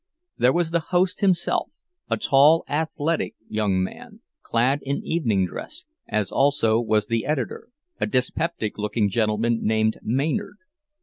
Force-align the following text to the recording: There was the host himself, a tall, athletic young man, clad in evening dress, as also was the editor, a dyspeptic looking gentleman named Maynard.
There 0.35 0.51
was 0.51 0.71
the 0.71 0.79
host 0.79 1.19
himself, 1.19 1.69
a 2.09 2.17
tall, 2.17 2.63
athletic 2.67 3.35
young 3.47 3.83
man, 3.83 4.21
clad 4.41 4.79
in 4.81 5.05
evening 5.05 5.45
dress, 5.45 5.85
as 6.07 6.31
also 6.31 6.79
was 6.81 7.05
the 7.05 7.23
editor, 7.23 7.67
a 7.99 8.07
dyspeptic 8.07 8.79
looking 8.79 9.11
gentleman 9.11 9.59
named 9.61 9.99
Maynard. 10.01 10.57